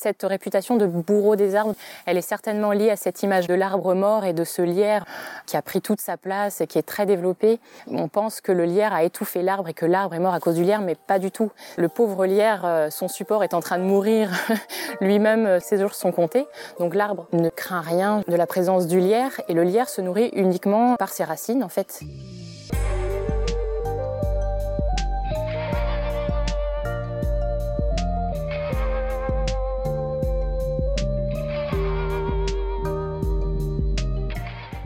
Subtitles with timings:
[0.00, 1.74] Cette réputation de bourreau des arbres,
[2.06, 5.04] elle est certainement liée à cette image de l'arbre mort et de ce lierre
[5.44, 7.60] qui a pris toute sa place et qui est très développé.
[7.86, 10.54] On pense que le lierre a étouffé l'arbre et que l'arbre est mort à cause
[10.54, 11.50] du lierre, mais pas du tout.
[11.76, 14.30] Le pauvre lierre, euh, son support est en train de mourir
[15.02, 16.46] lui-même, euh, ses jours sont comptés.
[16.78, 20.30] Donc l'arbre ne craint rien de la présence du lierre et le lierre se nourrit
[20.32, 22.00] uniquement par ses racines en fait.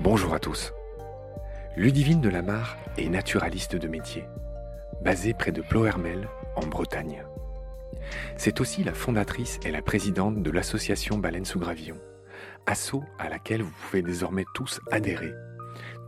[0.05, 0.75] Bonjour à tous.
[1.79, 4.27] Ludivine de Lamar est naturaliste de métier,
[5.03, 7.25] basée près de Plohermel, en Bretagne.
[8.37, 11.97] C'est aussi la fondatrice et la présidente de l'association Baleine sous Gravillon,
[12.67, 15.33] asso à laquelle vous pouvez désormais tous adhérer.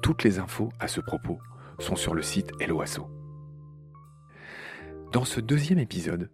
[0.03, 1.39] Toutes les infos à ce propos
[1.79, 3.09] sont sur le site Hello Asso.
[5.11, 6.31] Dans ce deuxième épisode,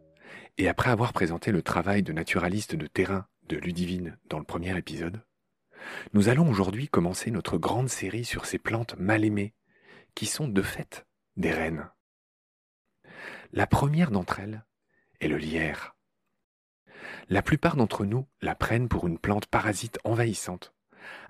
[0.58, 4.76] et après avoir présenté le travail de naturaliste de terrain de Ludivine dans le premier
[4.76, 5.22] épisode,
[6.12, 9.54] nous allons aujourd'hui commencer notre grande série sur ces plantes mal aimées,
[10.14, 11.90] qui sont de fait des reines.
[13.52, 14.64] La première d'entre elles
[15.20, 15.96] est le lierre.
[17.28, 20.74] La plupart d'entre nous la prennent pour une plante parasite envahissante,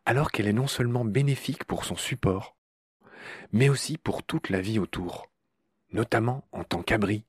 [0.04, 2.56] alors qu'elle est non seulement bénéfique pour son support,
[3.52, 5.30] mais aussi pour toute la vie autour,
[5.90, 7.24] notamment en tant qu'abri,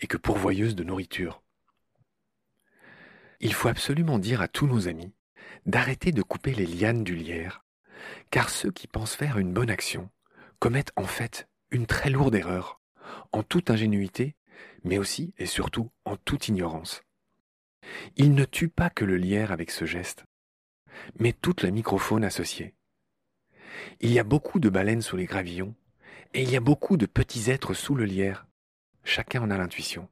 [0.00, 1.42] et que pourvoyeuse de nourriture.
[3.40, 5.12] Il faut absolument dire à tous nos amis
[5.66, 7.64] d'arrêter de couper les lianes du lierre,
[8.30, 10.10] car ceux qui pensent faire une bonne action
[10.58, 12.80] commettent en fait une très lourde erreur,
[13.32, 14.36] en toute ingénuité,
[14.84, 17.02] mais aussi et surtout en toute ignorance.
[18.16, 20.24] Ils ne tuent pas que le lierre avec ce geste,
[21.18, 22.74] mais toute la microfaune associée.
[24.00, 25.74] Il y a beaucoup de baleines sous les gravillons,
[26.34, 28.46] et il y a beaucoup de petits êtres sous le lierre.
[29.04, 30.08] Chacun en a l'intuition.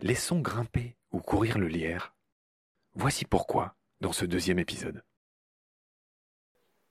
[0.00, 2.14] Laissons grimper ou courir le lierre.
[2.94, 5.02] Voici pourquoi dans ce deuxième épisode.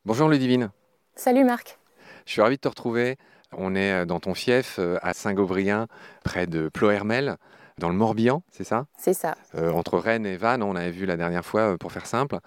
[0.05, 0.71] Bonjour Ludivine.
[1.15, 1.77] Salut Marc.
[2.25, 3.17] Je suis ravi de te retrouver.
[3.51, 5.87] On est euh, dans ton fief euh, à Saint-Gobrien,
[6.23, 7.37] près de Plohermel,
[7.77, 8.85] dans le Morbihan, c'est ça?
[8.97, 9.35] C'est ça.
[9.55, 12.37] Euh, entre Rennes et Vannes, on avait vu la dernière fois pour faire simple.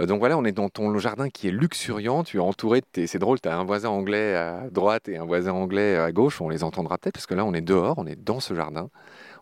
[0.00, 2.24] donc voilà, on est dans ton jardin qui est luxuriant.
[2.24, 3.06] Tu es entouré de tes.
[3.06, 6.40] C'est drôle, tu as un voisin anglais à droite et un voisin anglais à gauche.
[6.40, 8.88] On les entendra peut-être parce que là, on est dehors, on est dans ce jardin.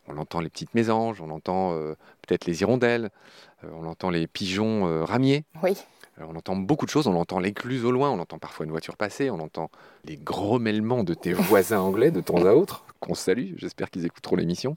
[0.08, 1.72] On entend les petites mésanges, on entend
[2.26, 3.10] peut-être les hirondelles,
[3.62, 5.44] on entend les pigeons euh, ramiers.
[5.62, 5.76] Oui.
[6.20, 8.70] Euh, on entend beaucoup de choses, on entend l'écluse au loin, on entend parfois une
[8.70, 9.70] voiture passer, on entend
[10.04, 14.36] les grommellement de tes voisins anglais de temps à autre, qu'on salue, j'espère qu'ils écouteront
[14.36, 14.76] l'émission.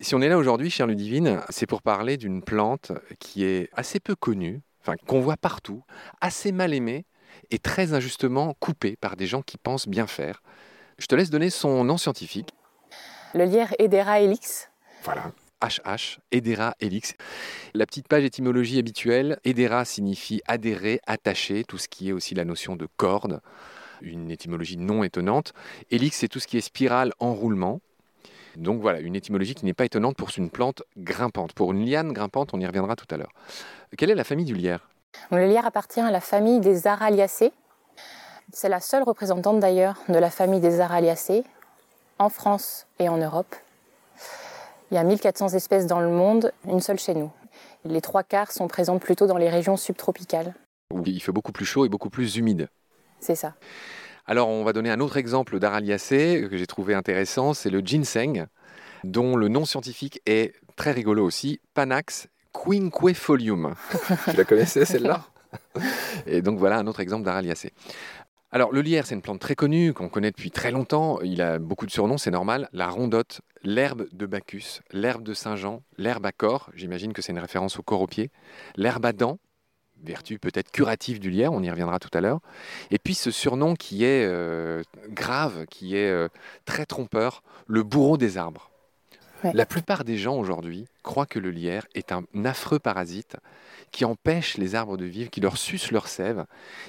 [0.00, 4.00] Si on est là aujourd'hui, chère Ludivine, c'est pour parler d'une plante qui est assez
[4.00, 5.82] peu connue, enfin qu'on voit partout,
[6.20, 7.06] assez mal aimée
[7.50, 10.42] et très injustement coupée par des gens qui pensent bien faire.
[10.98, 12.50] Je te laisse donner son nom scientifique.
[13.34, 14.70] Le lierre Edera helix.
[15.02, 15.32] Voilà.
[15.64, 17.14] HH, Edera helix.
[17.72, 22.44] La petite page étymologie habituelle, Edera signifie adhérer, attacher, tout ce qui est aussi la
[22.44, 23.40] notion de corde,
[24.02, 25.52] une étymologie non étonnante.
[25.90, 27.80] Helix, c'est tout ce qui est spirale, enroulement.
[28.56, 31.54] Donc voilà, une étymologie qui n'est pas étonnante pour une plante grimpante.
[31.54, 33.32] Pour une liane grimpante, on y reviendra tout à l'heure.
[33.96, 34.88] Quelle est la famille du lierre?
[35.30, 37.52] Le lierre appartient à la famille des Araliacées.
[38.52, 41.44] C'est la seule représentante d'ailleurs de la famille des Araliacées
[42.18, 43.56] en France et en Europe.
[44.94, 47.32] Il y a 1400 espèces dans le monde, une seule chez nous.
[47.84, 50.54] Les trois quarts sont présentes plutôt dans les régions subtropicales.
[50.92, 52.68] Où il fait beaucoup plus chaud et beaucoup plus humide.
[53.18, 53.56] C'est ça.
[54.24, 58.46] Alors on va donner un autre exemple d'Araliacée que j'ai trouvé intéressant, c'est le ginseng,
[59.02, 63.74] dont le nom scientifique est très rigolo aussi, Panax quinquefolium.
[64.30, 65.24] tu la connaissais celle-là?
[66.26, 67.72] Et donc voilà un autre exemple d'Araliacée.
[68.54, 71.20] Alors, le lierre, c'est une plante très connue, qu'on connaît depuis très longtemps.
[71.22, 72.68] Il a beaucoup de surnoms, c'est normal.
[72.72, 77.40] La rondotte, l'herbe de Bacchus, l'herbe de Saint-Jean, l'herbe à corps, j'imagine que c'est une
[77.40, 78.30] référence au corps au pied,
[78.76, 79.40] l'herbe à dents,
[80.04, 82.38] vertu peut-être curative du lierre, on y reviendra tout à l'heure.
[82.92, 86.28] Et puis ce surnom qui est euh, grave, qui est euh,
[86.64, 88.70] très trompeur, le bourreau des arbres.
[89.52, 93.36] La plupart des gens aujourd'hui croient que le lierre est un affreux parasite
[93.90, 96.46] qui empêche les arbres de vivre, qui leur suce leur sève,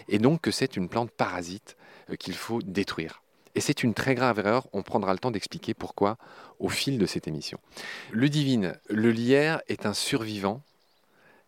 [0.08, 1.76] et donc que c'est une plante parasite
[2.10, 3.22] euh, qu'il faut détruire.
[3.54, 6.18] Et c'est une très grave erreur, on prendra le temps d'expliquer pourquoi
[6.60, 7.60] au fil de cette émission.
[8.12, 10.62] Le divine, le lierre est un survivant,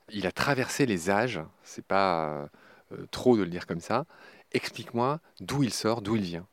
[0.09, 2.49] il a traversé les âges, c'est pas
[2.91, 4.05] euh, trop de le dire comme ça.
[4.53, 6.45] Explique-moi d'où il sort, d'où il vient.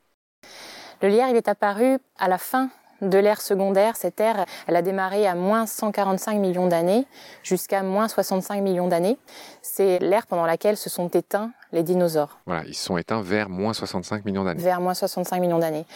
[1.02, 2.70] Le lierre, il est apparu à la fin
[3.00, 3.96] de l'ère secondaire.
[3.96, 7.06] Cette ère, elle a démarré à moins 145 millions d'années
[7.42, 9.18] jusqu'à moins 65 millions d'années.
[9.62, 12.38] C'est l'ère pendant laquelle se sont éteints les dinosaures.
[12.46, 14.62] Voilà, ils se sont éteints vers moins 65 millions d'années.
[14.62, 15.86] Vers moins 65 millions d'années.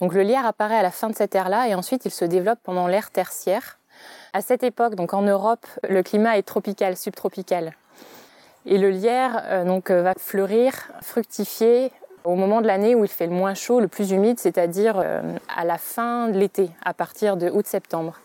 [0.00, 2.58] Donc le lierre apparaît à la fin de cette ère-là et ensuite il se développe
[2.62, 3.78] pendant l'ère tertiaire.
[4.32, 7.74] À cette époque, donc en Europe, le climat est tropical, subtropical.
[8.64, 10.72] Et le lierre euh, donc, euh, va fleurir,
[11.02, 11.90] fructifier
[12.24, 15.20] au moment de l'année où il fait le moins chaud, le plus humide, c'est-à-dire euh,
[15.54, 18.18] à la fin de l'été, à partir de août-septembre.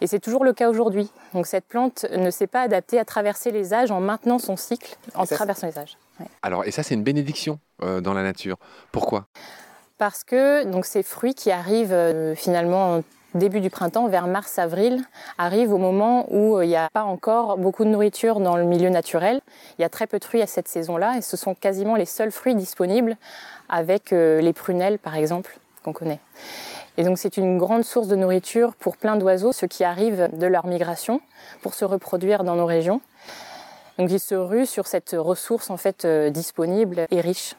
[0.00, 1.10] Et c'est toujours le cas aujourd'hui.
[1.34, 4.96] Donc cette plante ne s'est pas adaptée à traverser les âges en maintenant son cycle,
[5.14, 5.98] en traversant les âges.
[6.42, 8.56] Alors, et ça, c'est une bénédiction dans la nature.
[8.92, 9.26] Pourquoi?
[9.98, 13.02] Parce que donc, ces fruits qui arrivent finalement
[13.34, 15.02] début du printemps, vers mars-avril,
[15.38, 18.64] arrive au moment où euh, il n'y a pas encore beaucoup de nourriture dans le
[18.64, 19.40] milieu naturel.
[19.78, 22.06] Il y a très peu de fruits à cette saison-là et ce sont quasiment les
[22.06, 23.16] seuls fruits disponibles
[23.68, 26.20] avec euh, les prunelles par exemple qu'on connaît.
[26.96, 30.46] Et donc c'est une grande source de nourriture pour plein d'oiseaux, ceux qui arrivent de
[30.46, 31.20] leur migration
[31.62, 33.00] pour se reproduire dans nos régions.
[33.98, 37.54] Donc ils se ruent sur cette ressource en fait euh, disponible et riche.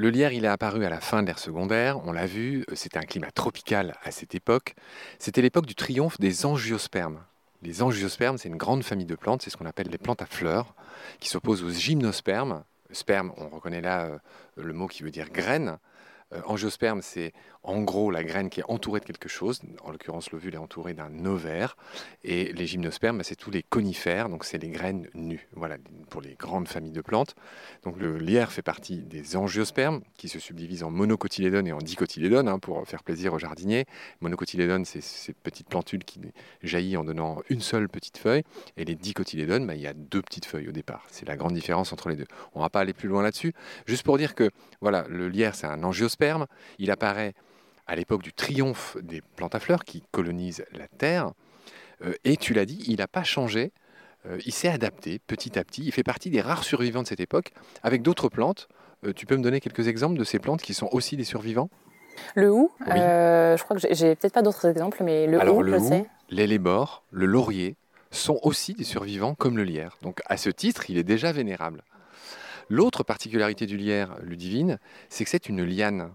[0.00, 2.74] Le lierre, il est apparu à la fin de l'ère secondaire, on l'a vu, euh,
[2.74, 4.74] c'était un climat tropical à cette époque.
[5.18, 7.22] C'était l'époque du triomphe des angiospermes.
[7.60, 10.24] Les angiospermes, c'est une grande famille de plantes, c'est ce qu'on appelle les plantes à
[10.24, 10.74] fleurs,
[11.18, 12.64] qui s'opposent aux gymnospermes.
[12.92, 14.18] Sperme, on reconnaît là euh,
[14.56, 15.76] le mot qui veut dire graine.
[16.32, 17.32] Euh, angiosperme, c'est
[17.62, 19.60] en gros la graine qui est entourée de quelque chose.
[19.82, 21.76] En l'occurrence, l'ovule est entouré d'un ovaire.
[22.24, 25.48] Et les gymnospermes, bah, c'est tous les conifères, donc c'est les graines nues.
[25.54, 25.76] Voilà,
[26.08, 27.34] pour les grandes familles de plantes.
[27.82, 32.48] Donc le lierre fait partie des angiospermes, qui se subdivisent en monocotylédones et en dicotylédones,
[32.48, 33.86] hein, pour faire plaisir aux jardiniers.
[34.20, 36.20] Monocotylédones, c'est ces petites plantules qui
[36.62, 38.44] jaillissent en donnant une seule petite feuille.
[38.76, 41.06] Et les dicotylédones, bah, il y a deux petites feuilles au départ.
[41.10, 42.26] C'est la grande différence entre les deux.
[42.54, 43.52] On ne va pas aller plus loin là-dessus.
[43.86, 44.50] Juste pour dire que
[44.80, 46.19] voilà, le lierre, c'est un angiosperme.
[46.78, 47.34] Il apparaît
[47.86, 51.32] à l'époque du triomphe des plantes à fleurs qui colonisent la Terre.
[52.04, 53.72] Euh, et tu l'as dit, il n'a pas changé,
[54.26, 57.20] euh, il s'est adapté petit à petit, il fait partie des rares survivants de cette
[57.20, 57.52] époque,
[57.82, 58.68] avec d'autres plantes.
[59.04, 61.68] Euh, tu peux me donner quelques exemples de ces plantes qui sont aussi des survivants?
[62.34, 65.78] Le hou, je crois que j'ai peut-être pas d'autres exemples, mais le Alors, hou, le
[65.78, 66.06] je sais.
[66.28, 67.76] L'élébore, le laurier
[68.10, 69.96] sont aussi des survivants comme le lierre.
[70.02, 71.82] Donc à ce titre, il est déjà vénérable.
[72.72, 74.78] L'autre particularité du lierre, Ludivine,
[75.08, 76.14] c'est que c'est une liane.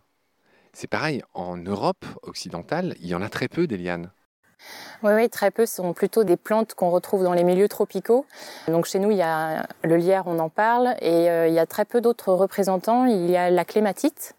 [0.71, 4.09] C'est pareil, en Europe occidentale, il y en a très peu des lianes.
[5.03, 5.65] Oui, oui, très peu.
[5.65, 8.25] Ce sont plutôt des plantes qu'on retrouve dans les milieux tropicaux.
[8.69, 11.59] Donc chez nous, il y a le lierre, on en parle, et euh, il y
[11.59, 13.05] a très peu d'autres représentants.
[13.05, 14.35] Il y a la clématite,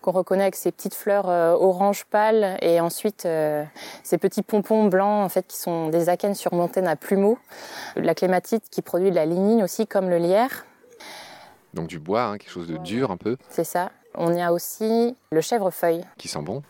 [0.00, 3.62] qu'on reconnaît avec ses petites fleurs euh, orange pâle, et ensuite euh,
[4.02, 7.38] ces petits pompons blancs, en fait, qui sont des akènes surmontés d'un plumeau.
[7.96, 10.64] La clématite qui produit de la lignine aussi, comme le lierre.
[11.74, 13.36] Donc du bois, hein, quelque chose de dur un peu.
[13.48, 13.90] C'est ça.
[14.14, 16.04] On y a aussi le chèvrefeuille.
[16.18, 16.62] Qui sent bon.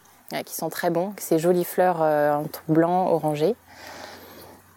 [0.44, 3.56] qui sent très bon, ces jolies fleurs euh, entre blanc, orangé.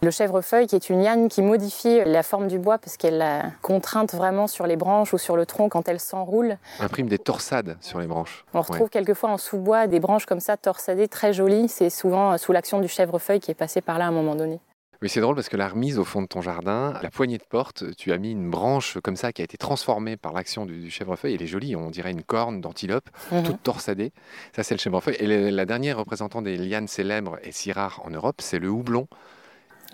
[0.02, 3.44] Le chèvrefeuille, qui est une liane qui modifie la forme du bois parce qu'elle a
[3.62, 6.58] contrainte vraiment sur les branches ou sur le tronc quand elle s'enroule.
[6.82, 8.44] Imprime des torsades sur les branches.
[8.54, 11.70] On retrouve quelquefois en sous-bois des branches comme ça torsadées, très jolies.
[11.70, 14.60] C'est souvent sous l'action du chèvrefeuille qui est passé par là à un moment donné.
[15.04, 17.44] Oui, c'est drôle parce que la remise au fond de ton jardin, la poignée de
[17.44, 20.90] porte, tu as mis une branche comme ça qui a été transformée par l'action du,
[20.90, 21.34] chèvrefeuille.
[21.34, 23.44] Elle est jolie, on dirait une corne d'antilope, mhm.
[23.44, 24.14] toute torsadée.
[24.56, 25.18] Ça, c'est le chèvrefeuille.
[25.20, 29.10] Et la dernière représentant des lianes célèbres et si rares en Europe, c'est le houblon.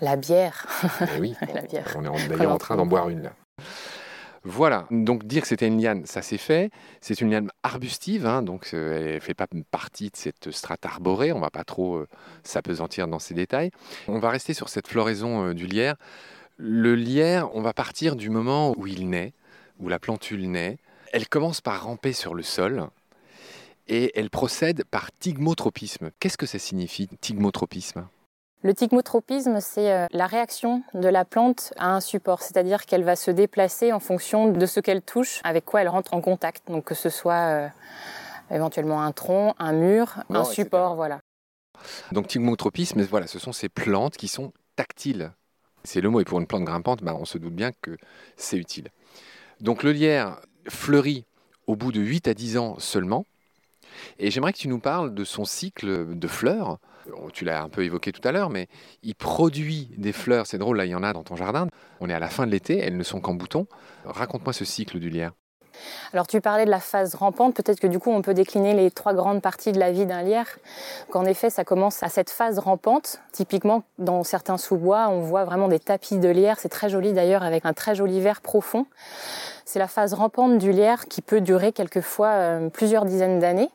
[0.00, 0.68] La bière.
[1.16, 1.92] Eh oui, la bière.
[1.96, 3.32] on est d'ailleurs en train d'en boire une là.
[4.42, 6.70] Voilà, donc dire que c'était une liane, ça c'est fait.
[7.02, 10.86] C'est une liane arbustive, hein, donc euh, elle ne fait pas partie de cette strate
[10.86, 12.08] arborée, on ne va pas trop euh,
[12.42, 13.70] s'apesantir dans ces détails.
[14.08, 15.96] On va rester sur cette floraison euh, du lierre.
[16.56, 19.34] Le lierre, on va partir du moment où il naît,
[19.78, 20.78] où la plantule naît.
[21.12, 22.88] Elle commence par ramper sur le sol
[23.88, 26.10] et elle procède par tigmotropisme.
[26.18, 28.06] Qu'est-ce que ça signifie, tigmotropisme?
[28.62, 33.16] Le tigmotropisme, c'est euh, la réaction de la plante à un support, c'est-à-dire qu'elle va
[33.16, 36.68] se déplacer en fonction de ce qu'elle touche, avec quoi elle rentre en contact.
[36.68, 37.68] Donc que ce soit euh,
[38.50, 41.20] éventuellement un tronc, un mur, un support, voilà.
[42.12, 45.32] Donc tigmotropisme, voilà, ce sont ces plantes qui sont tactiles.
[45.82, 47.96] C'est le mot, et pour une plante grimpante, bah, on se doute bien que
[48.36, 48.88] c'est utile.
[49.60, 50.38] Donc le lierre
[50.68, 51.24] fleurit
[51.66, 53.24] au bout de 8 à 10 ans seulement,
[54.18, 56.78] et j'aimerais que tu nous parles de son cycle de fleurs.
[57.32, 58.68] Tu l'as un peu évoqué tout à l'heure, mais
[59.02, 60.46] il produit des fleurs.
[60.46, 61.66] C'est drôle, là, il y en a dans ton jardin.
[62.00, 63.66] On est à la fin de l'été, elles ne sont qu'en bouton.
[64.04, 65.32] Raconte-moi ce cycle du lierre.
[66.12, 68.90] Alors tu parlais de la phase rampante, peut-être que du coup on peut décliner les
[68.90, 70.58] trois grandes parties de la vie d'un lierre.
[71.10, 73.20] Qu'en effet ça commence à cette phase rampante.
[73.32, 77.42] Typiquement dans certains sous-bois on voit vraiment des tapis de lierre, c'est très joli d'ailleurs
[77.42, 78.86] avec un très joli vert profond.
[79.64, 83.70] C'est la phase rampante du lierre qui peut durer quelquefois euh, plusieurs dizaines d'années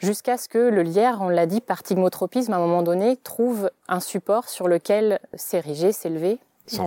[0.00, 3.70] jusqu'à ce que le lierre, on l'a dit, par tigmotropisme, à un moment donné, trouve
[3.88, 6.38] un support sur lequel s'ériger, s'élever,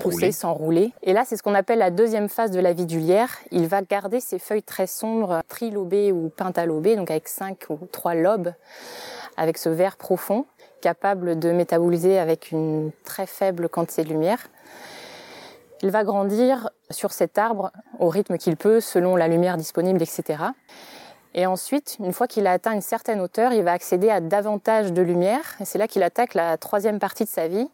[0.01, 0.93] pousser, s'enrouler.
[1.03, 3.37] Et là, c'est ce qu'on appelle la deuxième phase de la vie du lierre.
[3.51, 8.15] Il va garder ses feuilles très sombres, trilobées ou pentalobées, donc avec cinq ou trois
[8.15, 8.53] lobes,
[9.37, 10.45] avec ce vert profond,
[10.81, 14.49] capable de métaboliser avec une très faible quantité de lumière.
[15.81, 20.43] Il va grandir sur cet arbre au rythme qu'il peut, selon la lumière disponible, etc.
[21.35, 24.93] Et ensuite, une fois qu'il a atteint une certaine hauteur, il va accéder à davantage
[24.93, 25.55] de lumière.
[25.59, 27.67] Et c'est là qu'il attaque la troisième partie de sa vie,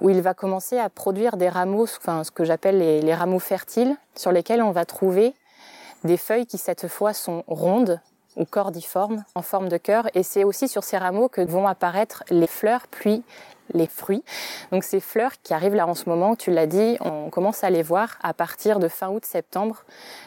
[0.00, 3.38] où il va commencer à produire des rameaux, enfin, ce que j'appelle les, les rameaux
[3.38, 5.34] fertiles, sur lesquels on va trouver
[6.04, 8.00] des feuilles qui cette fois sont rondes
[8.36, 10.08] ou cordiformes en forme de cœur.
[10.14, 13.22] Et c'est aussi sur ces rameaux que vont apparaître les fleurs, puis
[13.74, 14.24] les fruits.
[14.72, 17.70] Donc ces fleurs qui arrivent là en ce moment, tu l'as dit, on commence à
[17.70, 19.84] les voir à partir de fin août-septembre.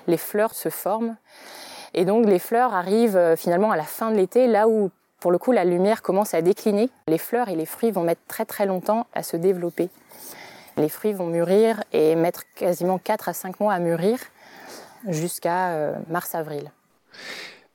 [0.08, 1.16] Les fleurs se forment.
[1.94, 5.32] Et donc les fleurs arrivent euh, finalement à la fin de l'été, là où pour
[5.32, 6.90] le coup la lumière commence à décliner.
[7.08, 9.90] Les fleurs et les fruits vont mettre très très longtemps à se développer.
[10.78, 14.20] Les fruits vont mûrir et mettre quasiment 4 à 5 mois à mûrir
[15.08, 16.72] jusqu'à euh, mars-avril.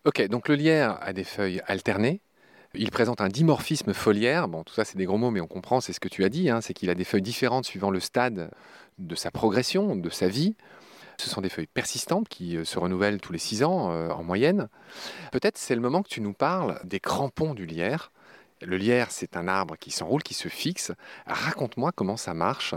[0.04, 2.20] Ok, donc le lierre a des feuilles alternées,
[2.78, 4.49] il présente un dimorphisme foliaire.
[4.49, 6.28] Bon, tout ça, c'est des gros mots, mais on comprend, c'est ce que tu as
[6.28, 6.50] dit.
[6.50, 8.50] Hein, c'est qu'il a des feuilles différentes suivant le stade
[8.99, 10.56] de sa progression, de sa vie.
[11.18, 14.23] Ce sont des feuilles persistantes qui euh, se renouvellent tous les six ans euh, en
[14.23, 14.68] moyenne.
[15.32, 18.12] Peut-être c'est le moment que tu nous parles des crampons du lierre.
[18.62, 20.92] Le lierre, c'est un arbre qui s'enroule, qui se fixe.
[21.26, 22.75] Raconte-moi comment ça marche,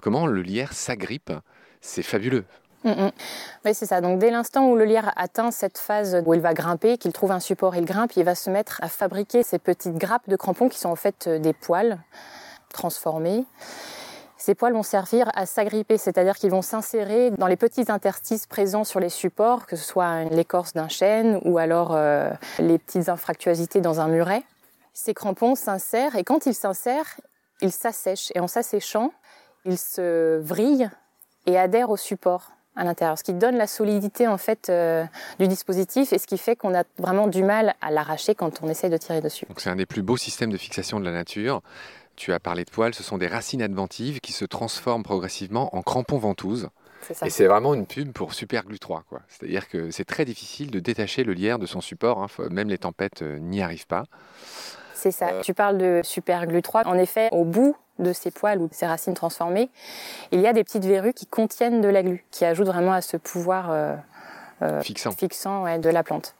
[0.00, 1.32] comment le lierre s'agrippe.
[1.80, 2.44] C'est fabuleux.
[2.84, 3.10] Mm, mm.
[3.64, 4.00] Oui, c'est ça.
[4.00, 7.32] Donc, dès l'instant où le lierre atteint cette phase où il va grimper, qu'il trouve
[7.32, 10.68] un support, il grimpe, il va se mettre à fabriquer ces petites grappes de crampons
[10.68, 11.98] qui sont en fait euh, des poils
[12.72, 13.44] transformés.
[14.46, 18.84] Ces poils vont servir à s'agripper, c'est-à-dire qu'ils vont s'insérer dans les petits interstices présents
[18.84, 23.80] sur les supports, que ce soit l'écorce d'un chêne ou alors euh, les petites infractuosités
[23.80, 24.44] dans un muret.
[24.94, 27.18] Ces crampons s'insèrent et quand ils s'insèrent,
[27.60, 29.10] ils s'assèchent et en s'asséchant,
[29.64, 30.90] ils se vrillent
[31.46, 35.04] et adhèrent au support à l'intérieur, ce qui donne la solidité en fait euh,
[35.40, 38.68] du dispositif et ce qui fait qu'on a vraiment du mal à l'arracher quand on
[38.68, 39.46] essaye de tirer dessus.
[39.56, 41.62] C'est un des plus beaux systèmes de fixation de la nature.
[42.16, 45.82] Tu as parlé de poils, ce sont des racines adventives qui se transforment progressivement en
[45.82, 46.68] crampons ventouses.
[47.22, 49.04] Et c'est vraiment une pub pour Super Glue 3.
[49.28, 52.28] C'est-à-dire que c'est très difficile de détacher le lierre de son support, hein.
[52.50, 54.04] même les tempêtes euh, n'y arrivent pas.
[54.94, 55.28] C'est ça.
[55.28, 55.42] Euh.
[55.42, 56.86] Tu parles de Super Glue 3.
[56.86, 59.70] En effet, au bout de ces poils ou de ces racines transformées,
[60.32, 63.02] il y a des petites verrues qui contiennent de la glu, qui ajoutent vraiment à
[63.02, 66.34] ce pouvoir euh, fixant, fixant de la plante.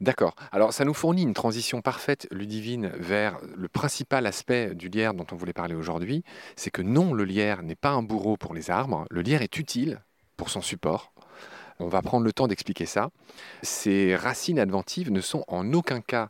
[0.00, 0.34] D'accord.
[0.52, 5.26] Alors ça nous fournit une transition parfaite, Ludivine, vers le principal aspect du lierre dont
[5.32, 6.22] on voulait parler aujourd'hui.
[6.54, 9.06] C'est que non, le lierre n'est pas un bourreau pour les arbres.
[9.10, 10.02] Le lierre est utile
[10.36, 11.12] pour son support.
[11.78, 13.10] On va prendre le temps d'expliquer ça.
[13.62, 16.28] Ces racines adventives ne sont en aucun cas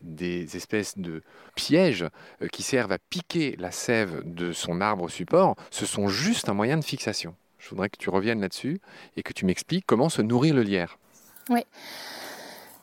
[0.00, 1.22] des espèces de
[1.54, 2.06] pièges
[2.42, 6.54] euh, qui servent à piquer la sève de son arbre support, ce sont juste un
[6.54, 7.34] moyen de fixation.
[7.58, 8.80] Je voudrais que tu reviennes là-dessus
[9.16, 10.98] et que tu m'expliques comment se nourrir le lierre.
[11.50, 11.64] Oui,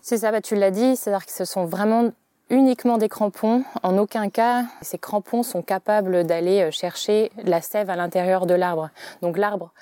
[0.05, 2.12] c'est ça, bah, tu l'as dit, c'est-à-dire que ce sont vraiment
[2.51, 3.63] uniquement des crampons.
[3.81, 8.53] En aucun cas, ces crampons sont capables d'aller euh, chercher la sève à l'intérieur de
[8.53, 8.91] l'arbre.
[9.24, 9.74] Donc l'arbre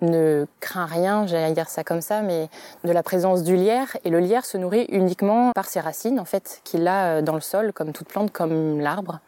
[0.00, 2.48] ne craint rien, j'allais dire ça comme ça, mais
[2.82, 3.96] de la présence du lierre.
[4.02, 7.36] Et le lierre se nourrit uniquement par ses racines, en fait, qu'il a euh, dans
[7.36, 9.20] le sol, comme toute plante, comme l'arbre.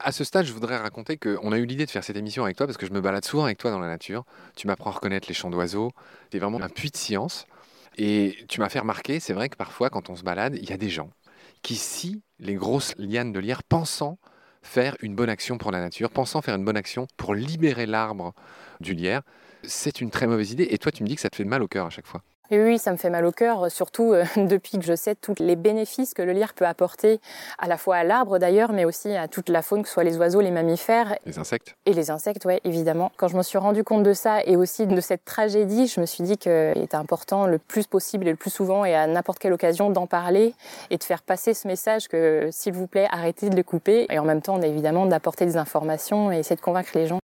[0.00, 2.56] À ce stade, je voudrais raconter qu'on a eu l'idée de faire cette émission avec
[2.56, 4.24] toi parce que je me balade souvent avec toi dans la nature.
[4.56, 5.92] Tu m'apprends à reconnaître les chants d'oiseaux.
[6.30, 7.46] Tu es vraiment un puits de science.
[7.96, 10.72] Et tu m'as fait remarquer, c'est vrai que parfois, quand on se balade, il y
[10.72, 11.10] a des gens
[11.62, 14.18] qui scient les grosses lianes de lierre pensant
[14.62, 18.32] faire une bonne action pour la nature, pensant faire une bonne action pour libérer l'arbre
[18.80, 19.22] du lierre
[19.64, 20.68] c'est une très mauvaise idée.
[20.70, 22.22] Et toi, tu me dis que ça te fait mal au cœur à chaque fois.
[22.52, 25.36] Et oui, ça me fait mal au cœur, surtout euh, depuis que je sais tous
[25.38, 27.18] les bénéfices que le lierre peut apporter,
[27.58, 30.04] à la fois à l'arbre d'ailleurs, mais aussi à toute la faune, que ce soit
[30.04, 31.16] les oiseaux, les mammifères.
[31.24, 31.74] Les insectes.
[31.86, 33.10] Et les insectes, oui, évidemment.
[33.16, 36.04] Quand je me suis rendu compte de ça et aussi de cette tragédie, je me
[36.04, 39.38] suis dit qu'il était important le plus possible et le plus souvent et à n'importe
[39.38, 40.54] quelle occasion d'en parler
[40.90, 44.04] et de faire passer ce message que, s'il vous plaît, arrêtez de le couper.
[44.10, 47.21] Et en même temps, évidemment, d'apporter des informations et essayer de convaincre les gens.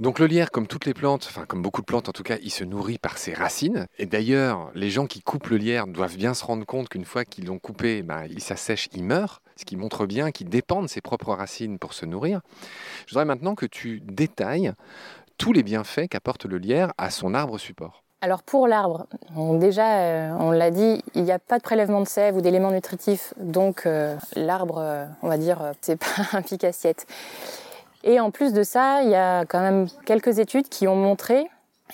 [0.00, 2.36] Donc le lierre, comme toutes les plantes, enfin comme beaucoup de plantes en tout cas,
[2.40, 3.88] il se nourrit par ses racines.
[3.98, 7.24] Et d'ailleurs, les gens qui coupent le lierre doivent bien se rendre compte qu'une fois
[7.24, 10.86] qu'ils l'ont coupé, bah, il s'assèche, il meurt, ce qui montre bien qu'il dépend de
[10.86, 12.42] ses propres racines pour se nourrir.
[13.06, 14.72] Je voudrais maintenant que tu détailles
[15.36, 18.04] tous les bienfaits qu'apporte le lierre à son arbre support.
[18.20, 19.06] Alors pour l'arbre,
[19.54, 22.70] déjà, euh, on l'a dit, il n'y a pas de prélèvement de sève ou d'éléments
[22.70, 27.06] nutritifs, donc euh, l'arbre, euh, on va dire, c'est pas un pic assiette.
[28.04, 31.46] Et en plus de ça, il y a quand même quelques études qui ont montré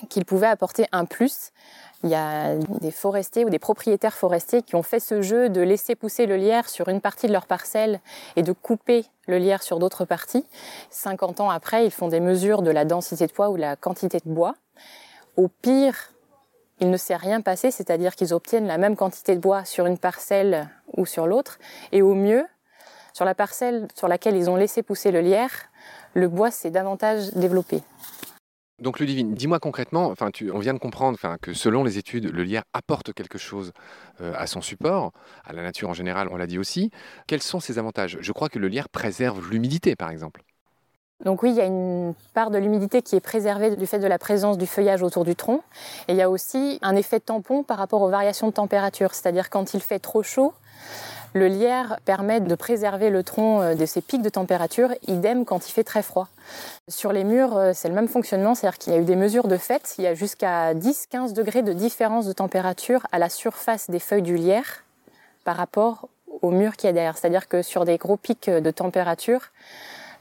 [0.08, 1.50] qu'il pouvait apporter un plus.
[2.02, 5.62] Il y a des forestiers ou des propriétaires forestiers qui ont fait ce jeu de
[5.62, 8.00] laisser pousser le lierre sur une partie de leur parcelle
[8.36, 10.44] et de couper le lierre sur d'autres parties.
[10.90, 14.18] 50 ans après, ils font des mesures de la densité de poids ou la quantité
[14.22, 14.54] de bois.
[15.38, 16.12] Au pire,
[16.80, 19.96] il ne s'est rien passé, c'est-à-dire qu'ils obtiennent la même quantité de bois sur une
[19.96, 21.58] parcelle ou sur l'autre.
[21.92, 22.44] Et au mieux,
[23.14, 25.52] Sur la parcelle sur laquelle ils ont laissé pousser le lierre,
[26.14, 27.82] le bois s'est davantage développé.
[28.80, 32.64] Donc Ludivine, dis-moi concrètement, enfin, on vient de comprendre que selon les études, le lierre
[32.72, 33.72] apporte quelque chose
[34.20, 35.12] euh, à son support,
[35.44, 36.90] à la nature en général, on l'a dit aussi.
[37.28, 38.18] Quels sont ses avantages?
[38.20, 40.42] Je crois que le lierre préserve l'humidité, par exemple.
[41.24, 44.06] Donc oui, il y a une part de l'humidité qui est préservée du fait de
[44.08, 45.62] la présence du feuillage autour du tronc.
[46.08, 49.14] Et il y a aussi un effet tampon par rapport aux variations de température.
[49.14, 50.52] C'est-à-dire quand il fait trop chaud,
[51.34, 55.68] le lierre permet de préserver le tronc euh, de ces pics de température, idem quand
[55.68, 56.28] il fait très froid.
[56.88, 59.48] Sur les murs, euh, c'est le même fonctionnement, c'est-à-dire qu'il y a eu des mesures
[59.48, 63.90] de fait, il y a jusqu'à 10-15 degrés de différence de température à la surface
[63.90, 64.84] des feuilles du lierre
[65.44, 66.08] par rapport
[66.40, 67.18] au mur qui est derrière.
[67.18, 69.50] C'est-à-dire que sur des gros pics de température,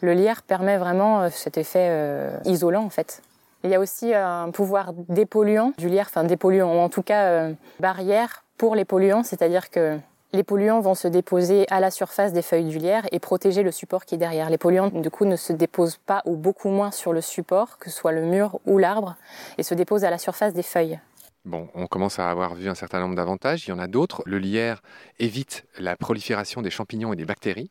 [0.01, 3.21] le lierre permet vraiment euh, cet effet isolant en fait.
[3.63, 7.47] Il y a aussi un pouvoir dépolluant du lierre, enfin dépolluant, ou en tout cas
[7.79, 9.97] barrière pour les polluants, c'est-à-dire que
[10.33, 13.71] les polluants vont se déposer à la surface des feuilles du lierre et protéger le
[13.71, 14.49] support qui est derrière.
[14.49, 18.11] Les polluants, ne se déposent pas ou beaucoup moins sur le support, que ce soit
[18.11, 19.15] le mur ou l'arbre,
[19.59, 20.99] et se déposent à la surface des feuilles.
[21.45, 23.67] On commence à avoir vu un certain nombre d'avantages.
[23.67, 24.23] Il y en a d'autres.
[24.25, 24.81] Le lierre
[25.19, 27.69] évite la prolifération des champignons et des bactéries.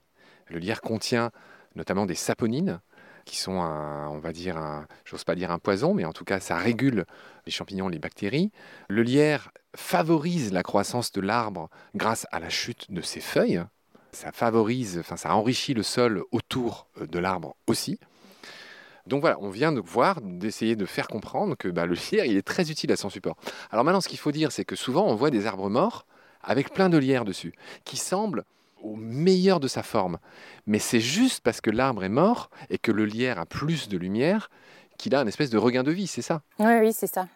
[0.49, 1.31] Le lierre contient
[1.75, 2.81] notamment des saponines,
[3.25, 6.25] qui sont un, on va dire, un, j'ose pas dire un poison, mais en tout
[6.25, 7.05] cas, ça régule
[7.47, 8.51] les champignons, les bactéries.
[8.89, 13.63] Le lierre favorise la croissance de l'arbre grâce à la chute de ses feuilles.
[14.13, 17.99] Ça favorise, enfin, ça enrichit le sol autour euh, de l'arbre aussi.
[19.07, 22.37] Donc voilà, on vient de voir, d'essayer de faire comprendre que bah, le lierre, il
[22.37, 23.37] est très utile à son support.
[23.71, 26.07] Alors maintenant, ce qu'il faut dire, c'est que souvent, on voit des arbres morts
[26.43, 27.53] avec plein de lierre dessus,
[27.85, 28.45] qui semblent
[28.83, 30.19] au meilleur de sa forme.
[30.67, 33.97] Mais c'est juste parce que l'arbre est mort et que le lierre a plus de
[33.97, 34.51] lumière
[34.99, 36.43] qu'il a un espèce de regain de vie, c'est ça?
[36.59, 37.27] Oui, oui, c'est ça.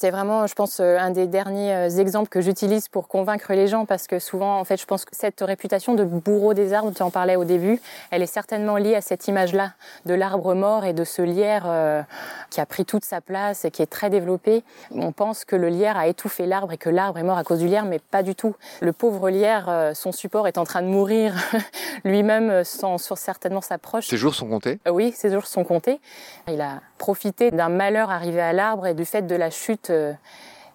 [0.00, 3.66] C'est vraiment, je pense, euh, un des derniers euh, exemples que j'utilise pour convaincre les
[3.66, 6.92] gens parce que souvent, en fait, je pense que cette réputation de bourreau des arbres,
[6.94, 7.80] tu en parlais au début,
[8.12, 9.72] elle est certainement liée à cette image-là
[10.06, 12.02] de l'arbre mort et de ce lierre euh,
[12.48, 14.62] qui a pris toute sa place et qui est très développé.
[14.92, 17.58] On pense que le lierre a étouffé l'arbre et que l'arbre est mort à cause
[17.58, 18.54] du lierre, mais pas du tout.
[18.80, 21.34] Le pauvre lierre, son support est en train de mourir
[22.04, 24.06] lui-même sans, certainement sa proche.
[24.06, 24.78] Ses jours sont comptés?
[24.88, 25.98] Oui, ses jours sont comptés.
[26.46, 30.12] Il a profité d'un malheur arrivé à l'arbre et du fait de la chute euh,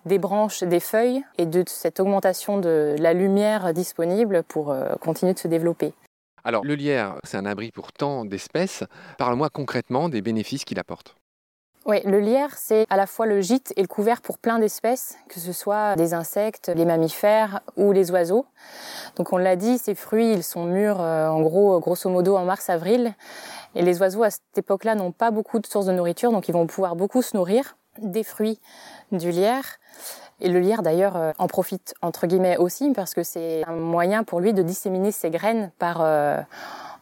[0.06, 5.34] des branches, des feuilles et de cette augmentation de la lumière disponible pour euh, continuer
[5.34, 5.94] de se développer.
[6.44, 8.84] Alors, le lierre, c'est un abri pour tant d'espèces.
[9.18, 11.16] Parle-moi concrètement des bénéfices qu'il apporte.
[11.86, 15.17] Oui, le lierre, c'est à la fois le gîte et le couvert pour plein d'espèces,
[15.28, 18.46] que ce soit des insectes, les mammifères ou les oiseaux.
[19.17, 22.46] Donc on l'a dit, ces fruits, ils sont mûrs euh, en gros, grosso modo en
[22.46, 23.13] mars-avril.
[23.76, 26.54] Et les oiseaux à cette époque-là n'ont pas beaucoup de sources de nourriture, donc ils
[26.54, 28.62] vont pouvoir beaucoup se nourrir des fruits
[29.12, 29.65] du lierre.
[30.39, 34.24] Et le lierre, d'ailleurs, euh, en profite entre guillemets aussi parce que c'est un moyen
[34.24, 36.39] pour lui de disséminer ses graines par euh,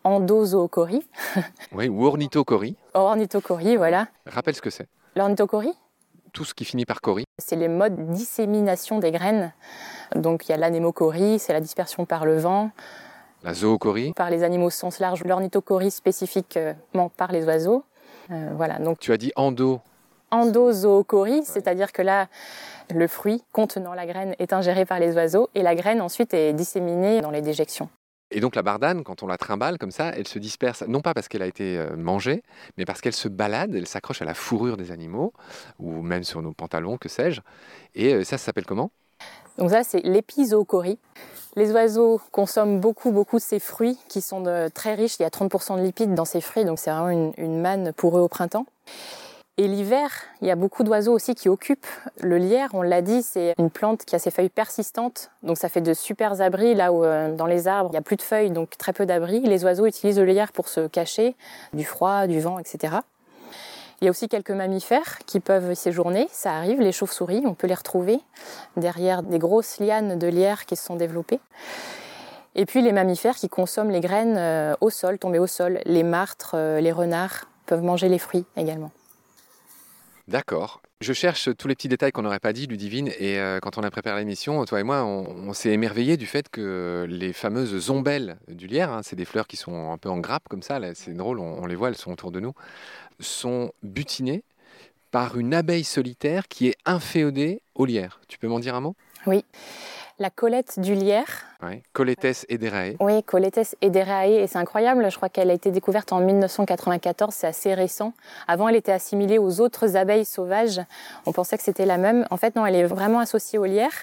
[0.03, 1.07] endozoochorie.
[1.71, 2.75] oui, ou ornithochorie.
[2.93, 4.07] Ornithochorie, voilà.
[4.25, 4.87] Rappelle ce que c'est.
[5.15, 5.73] L'ornithochorie
[6.33, 7.25] Tout ce qui finit par chorie.
[7.39, 9.53] C'est les modes de dissémination des graines.
[10.15, 12.71] Donc il y a l'anémochorie, c'est la dispersion par le vent.
[13.43, 15.23] La zoochorie Par les animaux au sens large.
[15.23, 17.83] L'ornithochorie spécifiquement par les oiseaux.
[18.29, 18.77] Euh, voilà.
[18.77, 19.81] Donc, tu as dit endo
[20.31, 22.27] endozoochorie, c'est-à-dire que là,
[22.89, 26.53] le fruit contenant la graine est ingéré par les oiseaux et la graine ensuite est
[26.53, 27.89] disséminée dans les déjections.
[28.31, 31.13] Et donc la bardane, quand on la trimballe comme ça, elle se disperse, non pas
[31.13, 32.43] parce qu'elle a été euh, mangée,
[32.77, 35.33] mais parce qu'elle se balade, elle s'accroche à la fourrure des animaux,
[35.79, 37.41] ou même sur nos pantalons, que sais-je.
[37.93, 38.91] Et euh, ça, s'appelle comment?
[39.57, 40.97] Donc ça, c'est l'épizoochorie.
[41.57, 45.17] Les oiseaux consomment beaucoup, beaucoup de ces fruits qui sont très riches.
[45.19, 47.91] Il y a 30% de lipides dans ces fruits, donc c'est vraiment une, une manne
[47.91, 48.65] pour eux au printemps.
[49.61, 50.09] Et l'hiver,
[50.41, 51.85] il y a beaucoup d'oiseaux aussi qui occupent
[52.19, 52.69] le lierre.
[52.73, 55.93] On l'a dit, c'est une plante qui a ses feuilles persistantes, donc ça fait de
[55.93, 58.75] super abris là où euh, dans les arbres il n'y a plus de feuilles, donc
[58.75, 59.39] très peu d'abris.
[59.41, 61.35] Les oiseaux utilisent le lierre pour se cacher
[61.73, 62.95] du froid, du vent, etc.
[64.01, 67.67] Il y a aussi quelques mammifères qui peuvent séjourner, ça arrive, les chauves-souris, on peut
[67.67, 68.19] les retrouver
[68.77, 71.39] derrière des grosses lianes de lierre qui se sont développées.
[72.55, 75.81] Et puis les mammifères qui consomment les graines euh, au sol, tombées au sol.
[75.85, 78.89] Les martres, euh, les renards peuvent manger les fruits également.
[80.27, 80.81] D'accord.
[81.01, 83.81] Je cherche tous les petits détails qu'on n'aurait pas dit, Ludivine, et euh, quand on
[83.81, 88.37] a préparé l'émission, toi et moi, on, s'est émerveillé du fait que les fameuses ombelles
[88.47, 91.13] du lierre, hein, c'est des fleurs qui sont un peu en grappe comme ça, c'est
[91.13, 92.53] drôle, on, les voit, elles sont autour de nous,
[93.19, 94.43] sont butinées
[95.09, 98.21] par une abeille solitaire qui est inféodée au lierre.
[98.27, 98.95] Tu peux m'en dire un mot?
[99.25, 99.43] Oui.
[100.19, 101.83] La colette du lierre, Ouais.
[101.93, 102.95] Coletes ederae.
[102.99, 107.47] Oui, Coletes ederae, et c'est incroyable, je crois qu'elle a été découverte en 1994, c'est
[107.47, 108.13] assez récent.
[108.47, 110.81] Avant, elle était assimilée aux autres abeilles sauvages,
[111.25, 112.25] on pensait que c'était la même.
[112.31, 113.93] En fait, non, elle est vraiment associée au lierre,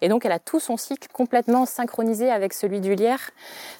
[0.00, 3.30] et donc elle a tout son cycle complètement synchronisé avec celui du lierre,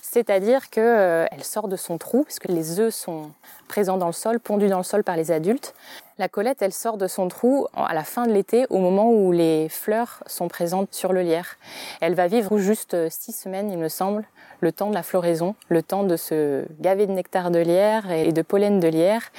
[0.03, 3.31] c'est-à-dire qu'elle euh, sort de son trou, parce que les œufs sont
[3.67, 5.75] présents dans le sol, pondus dans le sol par les adultes.
[6.19, 9.33] La colette, elle sort de son trou à la fin de l'été, au moment où
[9.33, 11.57] les fleurs sont présentes sur le lierre.
[12.01, 14.25] Elle va vivre juste euh, six semaines, il me semble,
[14.61, 18.33] le temps de la floraison, le temps de se gaver de nectar de lierre et
[18.33, 19.31] de pollen de lierre,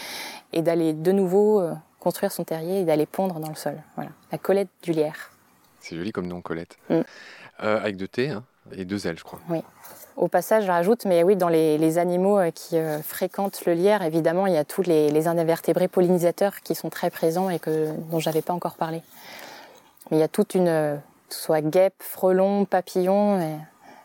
[0.54, 3.82] et d'aller de nouveau euh, construire son terrier et d'aller pondre dans le sol.
[3.96, 5.32] Voilà, la colette du lierre.
[5.80, 6.78] C'est joli comme nom, colette.
[6.90, 7.02] Mm.
[7.64, 9.40] Euh, avec deux T hein, et deux L, je crois.
[9.50, 9.64] Oui.
[10.16, 14.02] Au passage, je rajoute, mais oui, dans les, animaux euh, qui euh, fréquentent le lierre,
[14.02, 17.92] évidemment, il y a tous les, les invertébrés pollinisateurs qui sont très présents et que,
[18.10, 19.04] dont je n'avais pas encore parlé.
[20.10, 23.58] Mais il y a toute une, euh, soit guêpe, frelon, papillon, et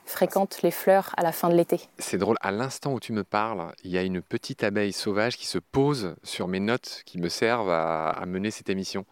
[0.05, 1.81] fréquentent les fleurs à la fin de l'été.
[1.99, 5.37] C'est drôle, à l'instant où tu me parles, il y a une petite abeille sauvage
[5.37, 9.05] qui se pose sur mes notes qui me servent à, mener cette émission.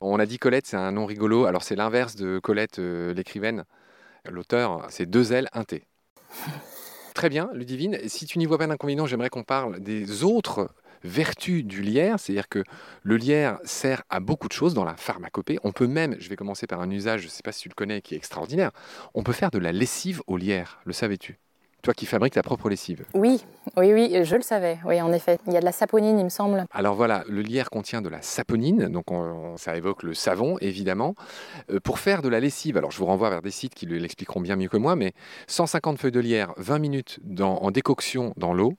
[0.00, 1.46] On a dit Colette, c'est un nom rigolo.
[1.46, 3.64] Alors c'est l'inverse de Colette, l'écrivaine.
[4.26, 5.84] L'auteur, c'est deux L, un T.
[7.14, 7.98] Très bien, Ludivine.
[8.08, 10.68] Si tu n'y vois pas d'inconvénient, j'aimerais qu'on parle des autres
[11.04, 12.64] vertus du lierre, c'est-à-dire que
[13.02, 15.58] le lierre sert à beaucoup de choses dans la pharmacopée.
[15.62, 17.68] On peut même, je vais commencer par un usage, je ne sais pas si tu
[17.68, 18.72] le connais, qui est extraordinaire,
[19.14, 21.38] on peut faire de la lessive au lierre, le savais-tu?
[21.82, 23.04] Toi qui fabriques ta propre lessive.
[23.12, 23.44] Oui,
[23.76, 24.78] oui, oui, je le savais.
[24.86, 25.38] Oui, en effet.
[25.46, 26.64] Il y a de la saponine, il me semble.
[26.72, 29.04] Alors voilà, le lierre contient de la saponine, donc
[29.58, 31.14] ça évoque le savon, évidemment.
[31.70, 34.40] Euh, pour faire de la lessive, alors je vous renvoie vers des sites qui l'expliqueront
[34.40, 35.12] bien mieux que moi, mais
[35.46, 38.78] 150 feuilles de lierre, 20 minutes en décoction dans l'eau,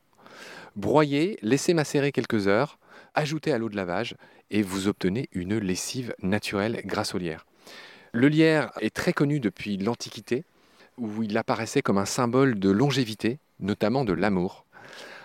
[0.75, 2.77] broyer, laisser macérer quelques heures,
[3.13, 4.15] ajouter à l'eau de lavage,
[4.51, 7.45] et vous obtenez une lessive naturelle grâce au lierre.
[8.11, 10.45] Le lierre est très connu depuis l'Antiquité
[10.97, 14.65] où il apparaissait comme un symbole de longévité, notamment de l'amour.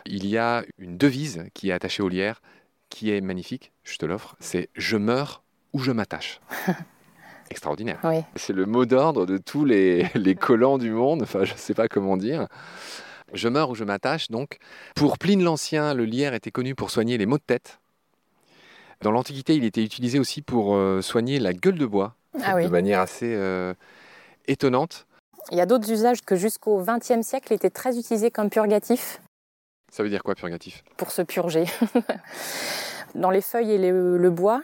[0.07, 2.43] Il y a une devise qui est attachée au lierre,
[2.89, 6.41] qui est magnifique, je te l'offre, c'est Je meurs ou je m'attache.
[7.51, 8.01] Extraordinaire.
[8.37, 11.75] C'est le mot d'ordre de tous les, les collants du monde, enfin je ne sais
[11.75, 12.47] pas comment dire.
[13.33, 14.59] Je meurs ou je m'attache, donc.
[14.95, 17.81] Pour Pline l'Ancien, le lierre était connu pour soigner les maux de tête.
[19.03, 22.69] Dans l'Antiquité, il était utilisé aussi pour euh, soigner la gueule de bois, ah de
[22.69, 23.73] manière assez euh,
[24.47, 25.07] étonnante.
[25.51, 29.21] Il y a d'autres usages que jusqu'au XXe siècle étaient très utilisés comme purgatifs.
[29.91, 30.85] Ça veut dire quoi purgatif?
[30.99, 31.65] Pour se purger.
[33.15, 34.63] dans les feuilles et le, bois,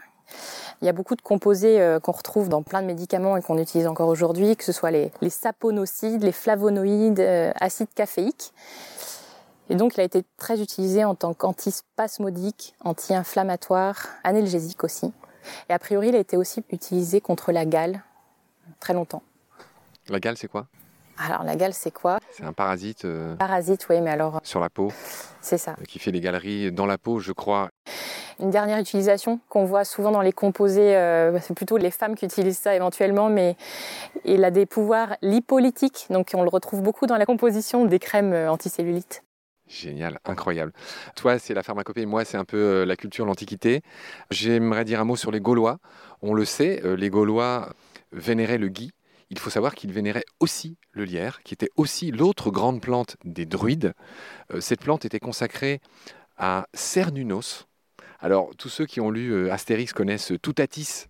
[0.81, 3.57] il y a beaucoup de composés euh, qu'on retrouve dans plein de médicaments et qu'on
[3.57, 8.53] utilise encore aujourd'hui, que ce soit les, saponocides, les flavonoïdes, euh, acides caféiques.
[9.69, 15.11] Et donc, il a été très utilisé en tant qu'antispasmodique, anti-inflammatoire, analgésique aussi.
[15.69, 18.01] Et a priori, il a été aussi utilisé contre la gale
[18.79, 19.23] très longtemps.
[20.09, 20.67] La gale, c'est quoi?
[21.17, 22.19] Alors la gale, c'est quoi?
[22.31, 23.05] C'est un parasite.
[23.05, 24.39] Euh, parasite, oui, mais alors.
[24.43, 24.91] Sur la peau.
[25.41, 25.71] C'est ça.
[25.71, 27.69] Euh, qui fait les galeries dans la peau, je crois.
[28.39, 32.25] Une dernière utilisation qu'on voit souvent dans les composés, euh, c'est plutôt les femmes qui
[32.25, 33.55] utilisent ça éventuellement, mais
[34.25, 38.33] il a des pouvoirs lipolytiques, donc on le retrouve beaucoup dans la composition des crèmes
[38.33, 39.23] anticellulites.
[39.67, 40.71] Génial, incroyable.
[41.15, 43.81] Toi, c'est la pharmacopée, moi, c'est un peu la culture, l'Antiquité.
[44.31, 45.79] J'aimerais dire un mot sur les Gaulois.
[46.21, 47.73] On le sait, les Gaulois
[48.13, 48.91] vénéraient le gui,
[49.29, 53.45] il faut savoir qu'il vénérait aussi le lierre, qui était aussi l'autre grande plante des
[53.45, 53.93] druides.
[54.53, 55.81] Euh, cette plante était consacrée
[56.37, 57.66] à Cernunos.
[58.19, 61.05] Alors, tous ceux qui ont lu euh, Astérix connaissent Toutatis,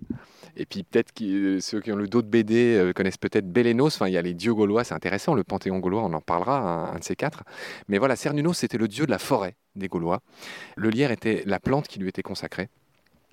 [0.56, 3.96] et puis peut-être euh, ceux qui ont lu d'autres BD connaissent peut-être Bélénos.
[3.96, 6.92] Enfin, il y a les dieux gaulois, c'est intéressant, le panthéon gaulois, on en parlera,
[6.94, 7.44] un, de ces quatre.
[7.88, 10.22] Mais voilà, Cernunos, c'était le dieu de la forêt des Gaulois.
[10.76, 12.70] Le lierre était la plante qui lui était consacrée.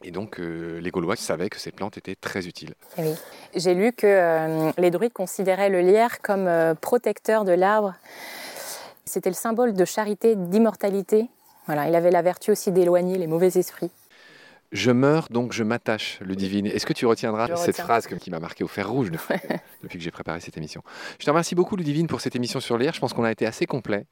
[0.05, 2.75] Et donc, euh, les Gaulois savaient que ces plantes étaient très utiles.
[2.99, 3.15] Oui.
[3.55, 7.95] J'ai lu que euh, les druides considéraient le lierre comme euh, protecteur de l'arbre.
[9.07, 11.29] C'était le symbole de charité, d'immortalité.
[11.66, 13.90] Voilà, il avait la vertu aussi d'éloigner les mauvais esprits.
[14.72, 16.66] Je meurs, donc je m'attache, le divine.
[16.66, 19.11] Est-ce que tu retiendras cette phrase qui m'a marqué au fer rouge
[19.83, 20.83] depuis, que j'ai préparé cette émission?
[21.20, 22.92] Je te remercie beaucoup, Ludivine, pour cette émission sur lierre.
[22.92, 24.07] Je pense qu'on a été assez complet.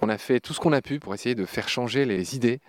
[0.00, 2.60] On a fait tout ce qu'on a pu pour essayer de faire changer les idées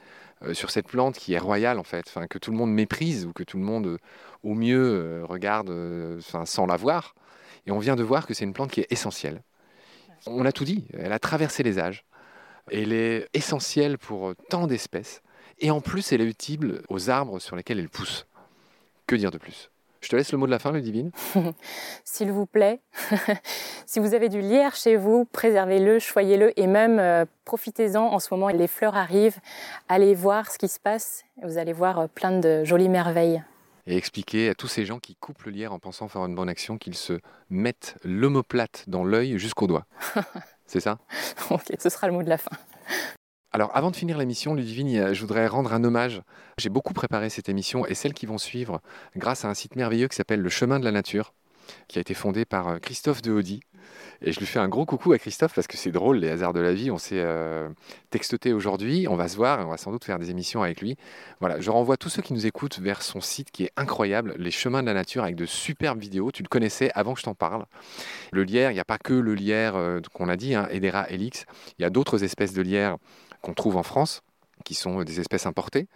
[0.43, 3.25] euh, sur cette plante qui est royale en fait, enfin, que tout le monde méprise
[3.25, 3.97] ou que tout le monde euh,
[4.43, 5.71] au mieux euh, regarde
[6.19, 7.15] sans la voir.
[7.67, 9.43] Et on vient de voir que c'est une plante qui est essentielle.
[10.25, 12.03] On a tout dit, elle a traversé les âges.
[12.71, 15.21] Elle est essentielle pour tant d'espèces.
[15.59, 18.25] Et en plus, elle est utile aux arbres sur lesquels elle pousse.
[19.07, 19.69] Que dire de plus?
[20.01, 21.11] Je te laisse le mot de la fin, Ludivine.
[22.05, 22.79] S'il vous plaît,
[23.85, 28.03] si vous avez du lierre chez vous, préservez-le, choyez-le et même euh, profitez-en.
[28.03, 29.39] En ce moment, les fleurs arrivent.
[29.89, 31.25] Allez voir ce qui se passe.
[31.43, 33.43] Vous allez voir euh, plein de jolies merveilles.
[33.87, 36.49] et expliquer à tous ces gens qui coupent le lierre en pensant faire une bonne
[36.49, 39.85] action qu'ils se mettent l'omoplate dans l'œil jusqu'au doigt.
[40.69, 40.99] C'est ça?
[41.49, 42.55] Ok, ce sera le mot de la fin.
[43.51, 46.21] Alors, avant de finir l'émission, Ludivine, je voudrais rendre un hommage.
[46.59, 48.79] J'ai beaucoup préparé cette émission et celles qui vont suivre
[49.15, 51.33] grâce à un site merveilleux qui s'appelle Le Chemin de la Nature,
[51.87, 53.61] qui a été fondé par euh, Christophe de Audi.
[54.21, 56.53] Et je lui fais un gros coucou à Christophe parce que c'est drôle, les hasards
[56.53, 56.91] de la vie.
[56.91, 57.69] On s'est euh,
[58.53, 60.97] aujourd'hui, on va se voir et on va sans doute faire des émissions avec lui.
[61.39, 64.51] Voilà, je renvoie tous ceux qui nous écoutent vers son site qui est incroyable, Les
[64.51, 66.31] Chemins de la Nature, avec de superbes vidéos.
[66.31, 67.65] Tu le connaissais avant que je t'en parle.
[68.31, 71.09] Le lierre, il n'y a pas que le lierre euh, qu'on a dit, hein, Edera
[71.09, 71.45] helix.
[71.77, 72.97] Il y a d'autres espèces de lierre
[73.41, 74.21] qu'on trouve en France,
[74.65, 75.87] qui sont des espèces importées,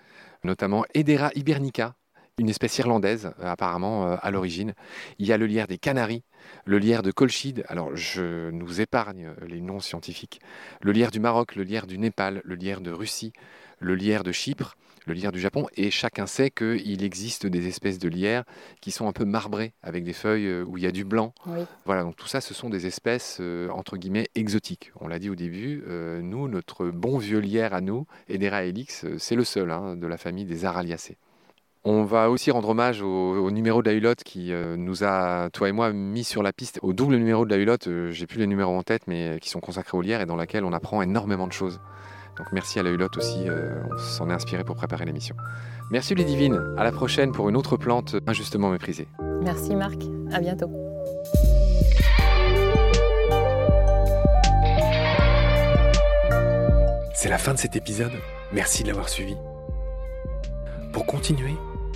[0.44, 1.96] notamment Edera hibernica,
[2.40, 4.74] une espèce irlandaise euh, apparemment euh, à l'origine.
[5.20, 6.24] Il y a le lierre des Canaries,
[6.66, 10.42] le lierre de Colchide, alors je nous épargne euh, les noms scientifiques,
[10.82, 13.34] le lierre du Maroc, le lierre du Népal, le lierre de Russie,
[13.80, 18.00] le lierre de Chypre, le lierre du Japon, et chacun sait qu'il existe des espèces
[18.00, 18.46] de lierre
[18.80, 21.34] qui sont un peu marbrées, avec des feuilles où il y a du blanc.
[21.84, 24.94] Voilà, donc tout ça, ce sont des espèces, entre guillemets, exotiques.
[25.02, 25.84] On l'a dit au début,
[26.22, 30.18] nous, notre bon vieux lierre à nous, Edera helix, c'est le seul hein, de la
[30.18, 31.18] famille des Araliacées.
[31.86, 35.68] On va aussi rendre hommage au, numéro de la Hulotte qui euh, nous a, toi
[35.68, 37.88] et moi, mis sur la piste au double numéro de la Hulotte.
[37.88, 40.38] Euh, j'ai plus les numéros en tête, mais qui sont consacrés au lierre et dans
[40.38, 41.82] laquelle on apprend énormément de choses.
[42.38, 45.36] Donc merci à la Hulotte aussi, euh, on s'en est inspiré pour préparer l'émission.
[45.92, 49.10] Merci les divines, à la prochaine pour une autre plante injustement méprisée.
[49.42, 50.72] Merci Marc, à bientôt.
[57.14, 58.14] C'est la fin de cet épisode,
[58.54, 59.36] merci de l'avoir suivi.
[60.94, 61.56] Pour continuer,